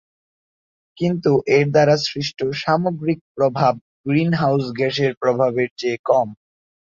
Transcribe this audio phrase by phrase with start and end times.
[0.97, 3.73] কিন্তু এর দ্বারা সৃষ্ট সামগ্রিক প্রভাব
[4.05, 6.27] গ্রিন হাউজ গ্যাসের প্রভাবের চেয়ে কম।